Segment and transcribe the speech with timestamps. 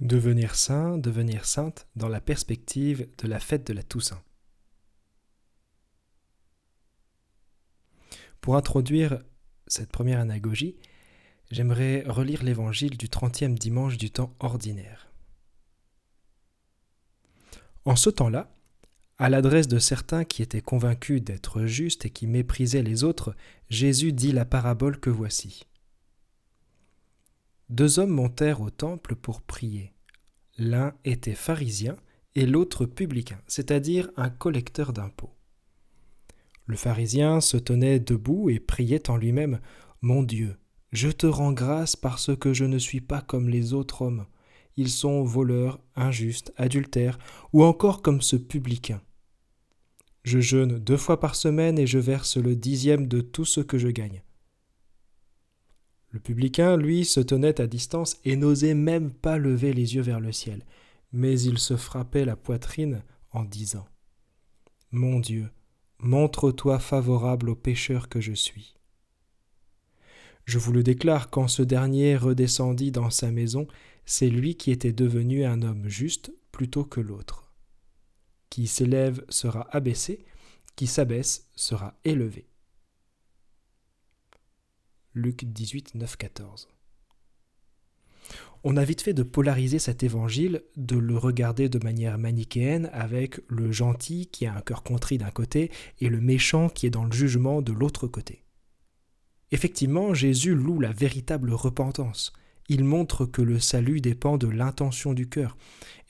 [0.00, 4.22] Devenir saint, devenir sainte dans la perspective de la fête de la Toussaint.
[8.40, 9.18] Pour introduire
[9.66, 10.76] cette première anagogie,
[11.50, 15.10] j'aimerais relire l'évangile du trentième dimanche du temps ordinaire.
[17.84, 18.50] En ce temps-là,
[19.18, 23.34] à l'adresse de certains qui étaient convaincus d'être justes et qui méprisaient les autres,
[23.68, 25.67] Jésus dit la parabole que voici.
[27.68, 29.92] Deux hommes montèrent au temple pour prier.
[30.56, 31.96] L'un était pharisien
[32.34, 35.34] et l'autre publicain, c'est-à-dire un collecteur d'impôts.
[36.66, 39.60] Le pharisien se tenait debout et priait en lui-même
[40.00, 40.56] Mon Dieu,
[40.92, 44.26] je te rends grâce parce que je ne suis pas comme les autres hommes.
[44.76, 47.18] Ils sont voleurs, injustes, adultères,
[47.52, 49.02] ou encore comme ce publicain.
[50.24, 53.76] Je jeûne deux fois par semaine et je verse le dixième de tout ce que
[53.76, 54.22] je gagne.
[56.10, 60.20] Le publicain, lui, se tenait à distance et n'osait même pas lever les yeux vers
[60.20, 60.64] le ciel,
[61.12, 63.86] mais il se frappait la poitrine en disant
[64.90, 65.50] Mon Dieu,
[65.98, 68.74] montre-toi favorable au pécheur que je suis.
[70.46, 73.66] Je vous le déclare, quand ce dernier redescendit dans sa maison,
[74.06, 77.52] c'est lui qui était devenu un homme juste plutôt que l'autre.
[78.48, 80.24] Qui s'élève sera abaissé,
[80.74, 82.48] qui s'abaisse sera élevé.
[85.14, 86.68] Luc 18, 9, 14.
[88.64, 93.40] On a vite fait de polariser cet évangile, de le regarder de manière manichéenne avec
[93.48, 97.04] le gentil qui a un cœur contrit d'un côté et le méchant qui est dans
[97.04, 98.44] le jugement de l'autre côté.
[99.50, 102.32] Effectivement, Jésus loue la véritable repentance.
[102.68, 105.56] Il montre que le salut dépend de l'intention du cœur,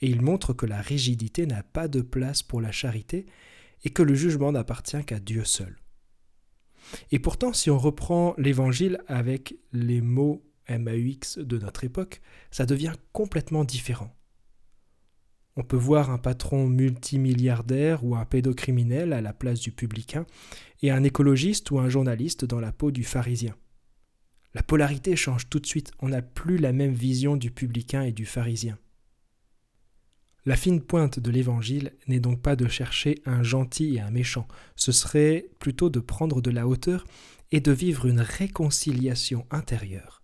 [0.01, 3.27] et il montre que la rigidité n'a pas de place pour la charité,
[3.85, 5.77] et que le jugement n'appartient qu'à Dieu seul.
[7.11, 12.93] Et pourtant, si on reprend l'évangile avec les mots MAUX de notre époque, ça devient
[13.11, 14.15] complètement différent.
[15.55, 20.25] On peut voir un patron multimilliardaire ou un pédocriminel à la place du publicain,
[20.81, 23.55] et un écologiste ou un journaliste dans la peau du pharisien.
[24.53, 28.11] La polarité change tout de suite, on n'a plus la même vision du publicain et
[28.11, 28.77] du pharisien.
[30.45, 34.47] La fine pointe de l'Évangile n'est donc pas de chercher un gentil et un méchant,
[34.75, 37.05] ce serait plutôt de prendre de la hauteur
[37.51, 40.23] et de vivre une réconciliation intérieure.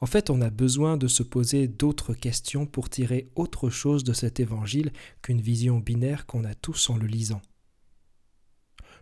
[0.00, 4.12] En fait, on a besoin de se poser d'autres questions pour tirer autre chose de
[4.12, 7.42] cet évangile qu'une vision binaire qu'on a tous en le lisant.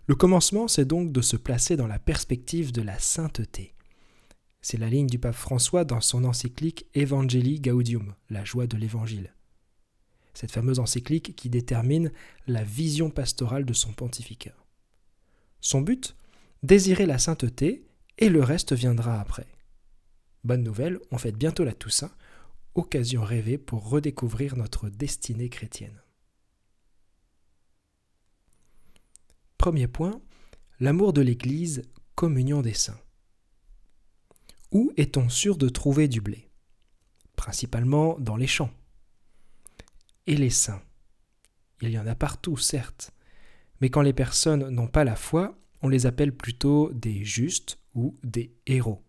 [0.06, 3.74] Le commencement, c'est donc de se placer dans la perspective de la sainteté.
[4.62, 9.35] C'est la ligne du pape François dans son encyclique Evangelii Gaudium, la joie de l'évangile
[10.36, 12.12] cette fameuse encyclique qui détermine
[12.46, 14.54] la vision pastorale de son pontificat.
[15.60, 16.14] Son but
[16.62, 17.86] Désirer la sainteté
[18.18, 19.46] et le reste viendra après.
[20.44, 22.12] Bonne nouvelle, on fête bientôt la Toussaint,
[22.74, 26.02] occasion rêvée pour redécouvrir notre destinée chrétienne.
[29.58, 30.20] Premier point,
[30.80, 31.82] l'amour de l'Église,
[32.14, 33.00] communion des saints.
[34.72, 36.50] Où est-on sûr de trouver du blé?
[37.36, 38.72] Principalement dans les champs
[40.26, 40.82] et les saints.
[41.80, 43.12] Il y en a partout, certes,
[43.80, 48.18] mais quand les personnes n'ont pas la foi, on les appelle plutôt des justes ou
[48.22, 49.02] des héros.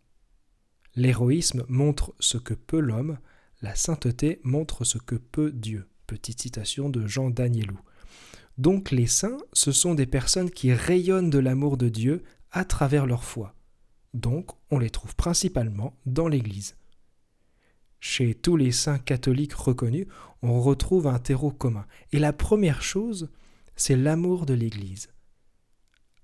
[0.96, 3.20] L'héroïsme montre ce que peut l'homme,
[3.62, 5.88] la sainteté montre ce que peut Dieu.
[6.06, 7.80] Petite citation de Jean Danielou.
[8.58, 13.06] Donc les saints, ce sont des personnes qui rayonnent de l'amour de Dieu à travers
[13.06, 13.56] leur foi.
[14.14, 16.76] Donc on les trouve principalement dans l'Église.
[18.10, 20.08] Chez tous les saints catholiques reconnus,
[20.42, 21.86] on retrouve un terreau commun.
[22.14, 23.30] Et la première chose,
[23.76, 25.10] c'est l'amour de l'Église.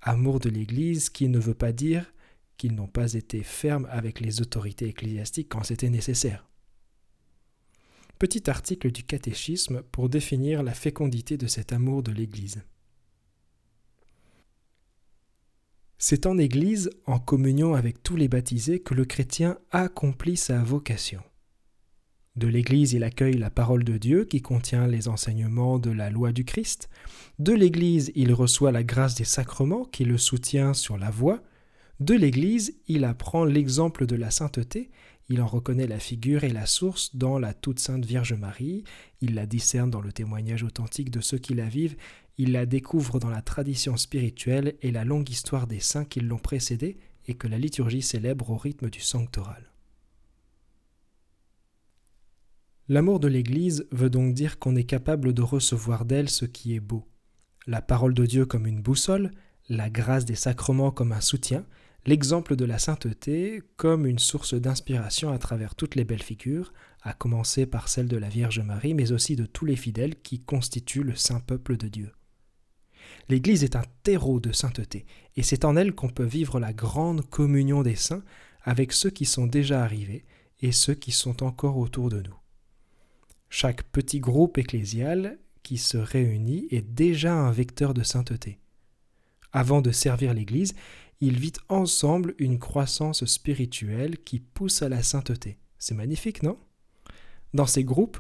[0.02, 2.14] Amour de l'Église qui ne veut pas dire
[2.56, 6.48] qu'ils n'ont pas été fermes avec les autorités ecclésiastiques quand c'était nécessaire.
[8.18, 12.64] Petit article du catéchisme pour définir la fécondité de cet amour de l'Église.
[15.98, 21.22] C'est en Église, en communion avec tous les baptisés, que le chrétien accomplit sa vocation.
[22.36, 26.32] De l'Église, il accueille la parole de Dieu qui contient les enseignements de la loi
[26.32, 26.90] du Christ.
[27.38, 31.44] De l'Église, il reçoit la grâce des sacrements qui le soutient sur la voie.
[32.00, 34.90] De l'Église, il apprend l'exemple de la sainteté,
[35.30, 38.84] il en reconnaît la figure et la source dans la toute sainte Vierge Marie,
[39.22, 41.96] il la discerne dans le témoignage authentique de ceux qui la vivent,
[42.40, 46.40] il la découvre dans la tradition spirituelle et la longue histoire des saints qui l'ont
[46.40, 46.98] précédée
[47.28, 49.73] et que la liturgie célèbre au rythme du sanctoral.
[52.90, 56.82] L'amour de l'Église veut donc dire qu'on est capable de recevoir d'elle ce qui est
[56.82, 57.08] beau.
[57.66, 59.32] La parole de Dieu comme une boussole,
[59.70, 61.66] la grâce des sacrements comme un soutien,
[62.06, 67.14] l'exemple de la sainteté comme une source d'inspiration à travers toutes les belles figures, à
[67.14, 71.04] commencer par celle de la Vierge Marie, mais aussi de tous les fidèles qui constituent
[71.04, 72.12] le saint peuple de Dieu.
[73.30, 75.06] L'Église est un terreau de sainteté,
[75.38, 78.24] et c'est en elle qu'on peut vivre la grande communion des saints
[78.62, 80.26] avec ceux qui sont déjà arrivés
[80.62, 82.43] et ceux qui sont encore autour de nous.
[83.56, 88.58] Chaque petit groupe ecclésial qui se réunit est déjà un vecteur de sainteté.
[89.52, 90.74] Avant de servir l'Église,
[91.22, 95.60] ils vivent ensemble une croissance spirituelle qui pousse à la sainteté.
[95.78, 96.58] C'est magnifique, non?
[97.54, 98.18] Dans ces groupes,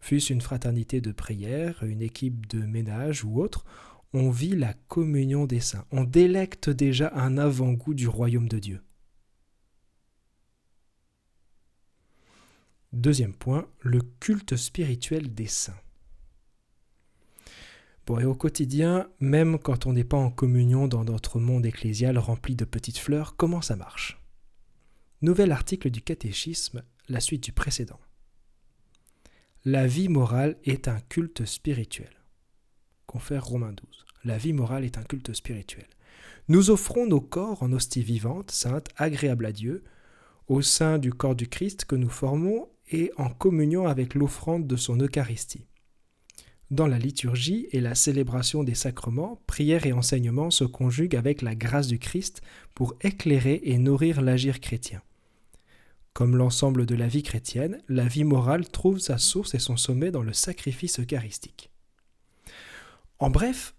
[0.00, 3.64] fût-ce une fraternité de prière, une équipe de ménage ou autre,
[4.12, 8.82] on vit la communion des saints, on délecte déjà un avant-goût du royaume de Dieu.
[12.94, 15.80] Deuxième point, le culte spirituel des saints.
[18.06, 22.18] Bon, et au quotidien, même quand on n'est pas en communion dans notre monde ecclésial
[22.18, 24.22] rempli de petites fleurs, comment ça marche?
[25.22, 27.98] Nouvel article du catéchisme, la suite du précédent.
[29.64, 32.22] La vie morale est un culte spirituel.
[33.06, 34.04] Confère Romain 12.
[34.22, 35.88] La vie morale est un culte spirituel.
[36.46, 39.82] Nous offrons nos corps en hostie vivante, sainte, agréable à Dieu,
[40.46, 44.76] au sein du corps du Christ que nous formons et en communion avec l'offrande de
[44.76, 45.66] son Eucharistie.
[46.70, 51.54] Dans la liturgie et la célébration des sacrements, prière et enseignement se conjuguent avec la
[51.54, 52.40] grâce du Christ
[52.74, 55.02] pour éclairer et nourrir l'agir chrétien.
[56.14, 60.10] Comme l'ensemble de la vie chrétienne, la vie morale trouve sa source et son sommet
[60.10, 61.70] dans le sacrifice eucharistique.
[63.18, 63.74] En bref,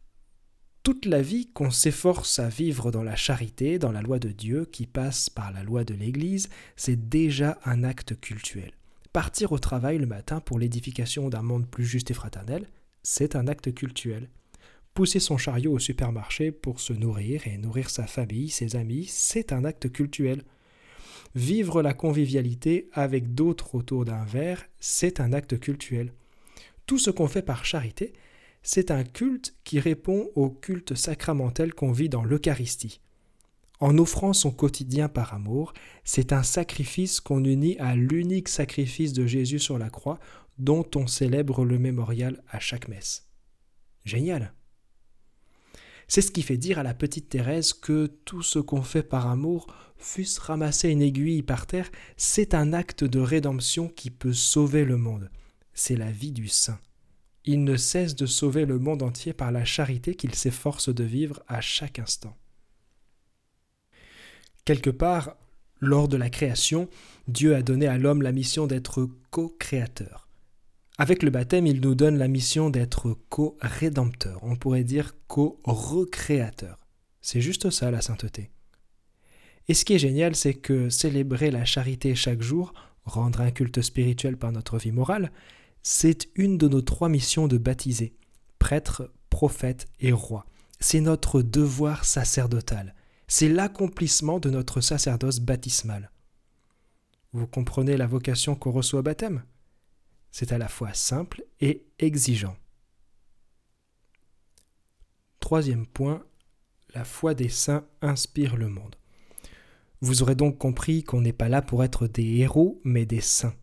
[0.84, 4.66] toute la vie qu'on s'efforce à vivre dans la charité, dans la loi de Dieu,
[4.66, 8.72] qui passe par la loi de l'Église, c'est déjà un acte cultuel.
[9.16, 12.68] Partir au travail le matin pour l'édification d'un monde plus juste et fraternel,
[13.02, 14.30] c'est un acte cultuel.
[14.94, 19.54] Pousser son chariot au supermarché pour se nourrir et nourrir sa famille, ses amis, c'est
[19.54, 20.44] un acte cultuel.
[21.34, 26.12] Vivre la convivialité avec d'autres autour d'un verre, c'est un acte cultuel.
[26.86, 28.12] Tout ce qu'on fait par charité,
[28.64, 33.00] c'est un culte qui répond au culte sacramentel qu'on vit dans l'Eucharistie.
[33.80, 35.74] En offrant son quotidien par amour,
[36.04, 40.20] c'est un sacrifice qu'on unit à l'unique sacrifice de Jésus sur la croix
[40.58, 43.28] dont on célèbre le mémorial à chaque messe.
[44.06, 44.54] Génial.
[46.08, 49.28] C'est ce qui fait dire à la petite Thérèse que tout ce qu'on fait par
[49.28, 49.68] amour,
[49.98, 54.98] fût-ce ramasser une aiguille par terre, c'est un acte de rédemption qui peut sauver le
[54.98, 55.32] monde.
[55.74, 56.80] C'est la vie du saint.
[57.44, 61.44] Il ne cesse de sauver le monde entier par la charité qu'il s'efforce de vivre
[61.48, 62.36] à chaque instant.
[64.66, 65.36] Quelque part,
[65.80, 66.90] lors de la création,
[67.28, 70.28] Dieu a donné à l'homme la mission d'être co-créateur.
[70.98, 76.80] Avec le baptême, il nous donne la mission d'être co-rédempteur, on pourrait dire co-recréateur.
[77.22, 78.50] C'est juste ça la sainteté.
[79.68, 82.74] Et ce qui est génial, c'est que célébrer la charité chaque jour,
[83.04, 85.32] rendre un culte spirituel par notre vie morale,
[85.84, 88.16] c'est une de nos trois missions de baptisé,
[88.58, 90.48] prêtre, prophète et roi.
[90.80, 92.96] C'est notre devoir sacerdotal
[93.28, 96.12] c'est l'accomplissement de notre sacerdoce baptismal.
[97.34, 99.44] Vous comprenez la vocation qu'on reçoit au baptême?
[100.32, 102.56] C'est à la fois simple et exigeant.
[105.40, 106.26] Troisième point,
[106.94, 108.96] la foi des saints inspire le monde.
[110.02, 113.56] Vous aurez donc compris qu'on n'est pas là pour être des héros, mais des saints.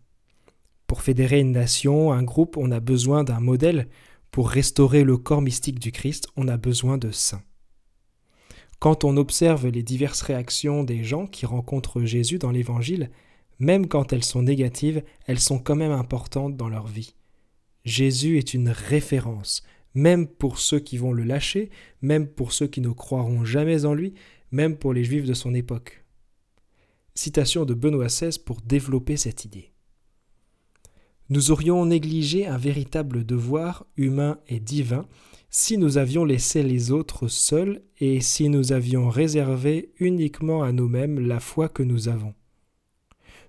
[0.86, 3.88] Pour fédérer une nation, un groupe, on a besoin d'un modèle.
[4.30, 7.42] Pour restaurer le corps mystique du Christ, on a besoin de saints.
[8.82, 13.12] Quand on observe les diverses réactions des gens qui rencontrent Jésus dans l'Évangile,
[13.60, 17.14] même quand elles sont négatives, elles sont quand même importantes dans leur vie.
[17.84, 19.62] Jésus est une référence,
[19.94, 21.70] même pour ceux qui vont le lâcher,
[22.00, 24.14] même pour ceux qui ne croiront jamais en lui,
[24.50, 26.04] même pour les Juifs de son époque.
[27.14, 29.70] Citation de Benoît XVI pour développer cette idée.
[31.28, 35.06] Nous aurions négligé un véritable devoir humain et divin
[35.54, 41.20] si nous avions laissé les autres seuls et si nous avions réservé uniquement à nous-mêmes
[41.20, 42.34] la foi que nous avons.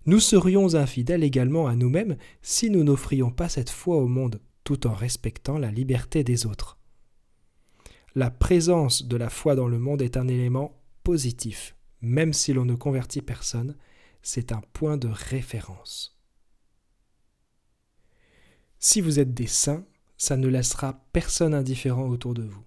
[0.06, 4.86] Nous serions infidèles également à nous-mêmes si nous n'offrions pas cette foi au monde, tout
[4.86, 6.78] en respectant la liberté des autres.
[8.16, 12.66] La présence de la foi dans le monde est un élément positif, même si l'on
[12.66, 13.78] ne convertit personne,
[14.22, 16.20] c'est un point de référence.
[18.78, 19.86] Si vous êtes des saints,
[20.24, 22.64] ça ne laissera personne indifférent autour de vous.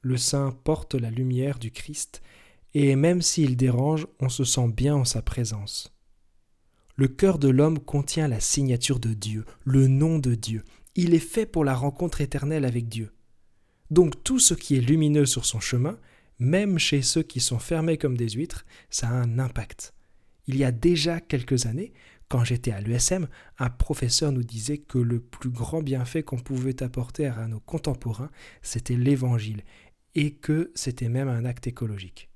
[0.00, 2.22] Le saint porte la lumière du Christ,
[2.72, 5.92] et même s'il dérange, on se sent bien en sa présence.
[6.96, 10.64] Le cœur de l'homme contient la signature de Dieu, le nom de Dieu.
[10.94, 13.12] Il est fait pour la rencontre éternelle avec Dieu.
[13.90, 15.98] Donc tout ce qui est lumineux sur son chemin,
[16.38, 19.92] même chez ceux qui sont fermés comme des huîtres, ça a un impact.
[20.46, 21.92] Il y a déjà quelques années,
[22.28, 26.82] quand j'étais à l'ESM, un professeur nous disait que le plus grand bienfait qu'on pouvait
[26.82, 28.30] apporter à nos contemporains,
[28.62, 29.62] c'était l'Évangile,
[30.14, 32.30] et que c'était même un acte écologique.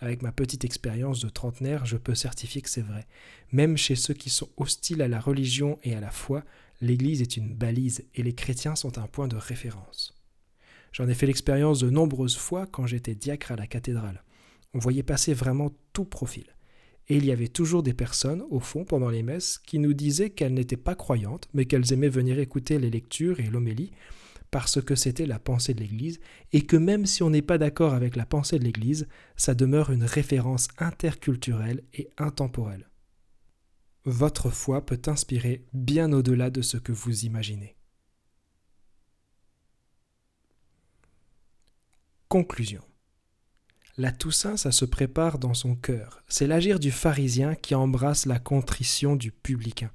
[0.00, 3.06] Avec ma petite expérience de trentenaire, je peux certifier que c'est vrai.
[3.52, 6.44] Même chez ceux qui sont hostiles à la religion et à la foi,
[6.82, 10.14] l'Église est une balise et les chrétiens sont un point de référence.
[10.92, 14.22] J'en ai fait l'expérience de nombreuses fois quand j'étais diacre à la cathédrale.
[14.74, 16.55] On voyait passer vraiment tout profil.
[17.08, 20.30] Et il y avait toujours des personnes, au fond, pendant les messes, qui nous disaient
[20.30, 23.92] qu'elles n'étaient pas croyantes, mais qu'elles aimaient venir écouter les lectures et l'homélie,
[24.50, 26.18] parce que c'était la pensée de l'Église,
[26.52, 29.90] et que même si on n'est pas d'accord avec la pensée de l'Église, ça demeure
[29.90, 32.88] une référence interculturelle et intemporelle.
[34.04, 37.76] Votre foi peut inspirer bien au-delà de ce que vous imaginez.
[42.28, 42.82] Conclusion.
[43.98, 46.22] La Toussaint, ça se prépare dans son cœur.
[46.28, 49.90] C'est l'agir du pharisien qui embrasse la contrition du publicain.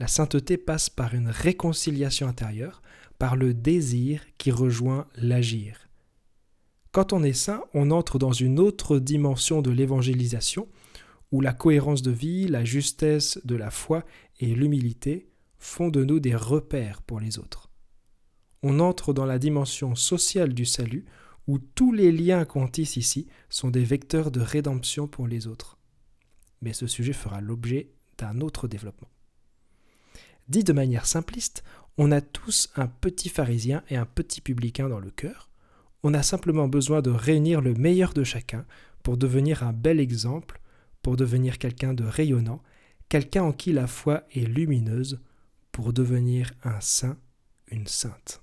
[0.00, 2.82] La sainteté passe par une réconciliation intérieure,
[3.20, 5.88] par le désir qui rejoint l'agir.
[6.90, 10.66] Quand on est saint, on entre dans une autre dimension de l'évangélisation,
[11.30, 14.04] où la cohérence de vie, la justesse de la foi
[14.40, 17.70] et l'humilité font de nous des repères pour les autres.
[18.64, 21.04] On entre dans la dimension sociale du salut,
[21.46, 25.78] où tous les liens qu'on tisse ici sont des vecteurs de rédemption pour les autres.
[26.60, 29.08] Mais ce sujet fera l'objet d'un autre développement.
[30.48, 31.64] Dit de manière simpliste,
[31.98, 35.50] on a tous un petit pharisien et un petit publicain dans le cœur.
[36.02, 38.64] On a simplement besoin de réunir le meilleur de chacun
[39.02, 40.60] pour devenir un bel exemple,
[41.02, 42.62] pour devenir quelqu'un de rayonnant,
[43.08, 45.20] quelqu'un en qui la foi est lumineuse,
[45.70, 47.16] pour devenir un saint,
[47.70, 48.42] une sainte.